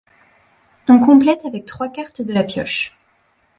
On 0.89 0.97
complète 0.99 1.45
avec 1.45 1.65
trois 1.65 1.87
cartes 1.89 2.23
de 2.23 2.33
la 2.33 2.43
pioche. 2.43 2.97